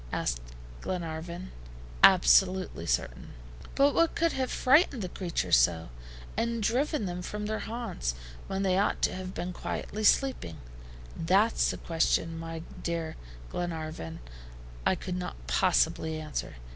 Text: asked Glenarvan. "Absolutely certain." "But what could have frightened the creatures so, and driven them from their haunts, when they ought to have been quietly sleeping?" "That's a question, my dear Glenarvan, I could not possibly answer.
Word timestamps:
asked 0.11 0.41
Glenarvan. 0.81 1.51
"Absolutely 2.01 2.87
certain." 2.87 3.33
"But 3.75 3.93
what 3.93 4.15
could 4.15 4.31
have 4.31 4.49
frightened 4.51 5.03
the 5.03 5.09
creatures 5.09 5.57
so, 5.57 5.89
and 6.35 6.63
driven 6.63 7.05
them 7.05 7.21
from 7.21 7.45
their 7.45 7.59
haunts, 7.59 8.15
when 8.47 8.63
they 8.63 8.79
ought 8.79 9.03
to 9.03 9.13
have 9.13 9.35
been 9.35 9.53
quietly 9.53 10.03
sleeping?" 10.03 10.57
"That's 11.15 11.71
a 11.71 11.77
question, 11.77 12.35
my 12.39 12.63
dear 12.81 13.15
Glenarvan, 13.51 14.21
I 14.87 14.95
could 14.95 15.17
not 15.17 15.35
possibly 15.45 16.19
answer. 16.19 16.55